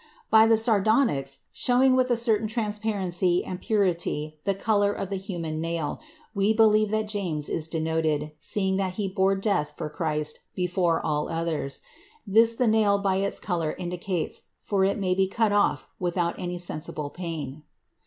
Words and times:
By 0.31 0.47
the 0.47 0.57
sardonyx, 0.57 1.41
showing 1.53 1.95
with 1.95 2.09
a 2.09 2.17
certain 2.17 2.47
transparency 2.47 3.45
and 3.45 3.61
purity 3.61 4.39
the 4.45 4.55
color 4.55 4.91
of 4.91 5.11
the 5.11 5.15
human 5.15 5.61
nail, 5.61 5.99
we 6.33 6.53
believe 6.53 6.89
that 6.89 7.07
James 7.07 7.47
is 7.49 7.67
denoted, 7.67 8.31
seeing 8.39 8.77
that 8.77 8.93
he 8.93 9.07
bore 9.07 9.35
death 9.35 9.73
for 9.77 9.91
Christ 9.91 10.39
before 10.55 11.05
all 11.05 11.29
others. 11.29 11.81
This 12.25 12.55
the 12.55 12.65
nail 12.65 12.97
by 12.97 13.17
its 13.17 13.39
color 13.39 13.75
indicates, 13.77 14.41
for 14.63 14.83
it 14.83 14.97
may 14.97 15.13
be 15.13 15.27
cut 15.27 15.51
off 15.51 15.87
without 15.99 16.33
any 16.39 16.57
sensible 16.57 17.11
pain. 17.11 17.61